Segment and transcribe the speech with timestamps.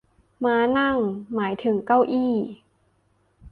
[0.43, 0.97] ม้านั่ง
[1.33, 2.33] หมายถึงเก้าอี้